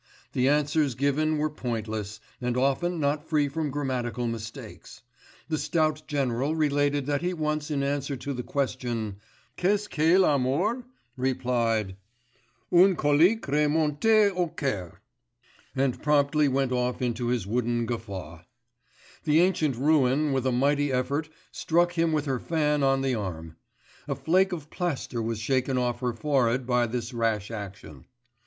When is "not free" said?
2.99-3.47